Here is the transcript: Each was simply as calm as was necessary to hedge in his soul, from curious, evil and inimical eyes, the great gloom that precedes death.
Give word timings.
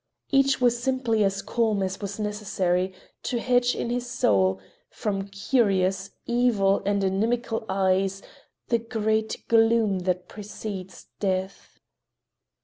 Each 0.31 0.59
was 0.59 0.81
simply 0.81 1.23
as 1.23 1.43
calm 1.43 1.83
as 1.83 2.01
was 2.01 2.17
necessary 2.17 2.91
to 3.21 3.39
hedge 3.39 3.75
in 3.75 3.91
his 3.91 4.09
soul, 4.09 4.59
from 4.89 5.27
curious, 5.27 6.09
evil 6.25 6.81
and 6.87 7.03
inimical 7.03 7.67
eyes, 7.69 8.23
the 8.69 8.79
great 8.79 9.45
gloom 9.47 9.99
that 9.99 10.27
precedes 10.27 11.05
death. 11.19 11.77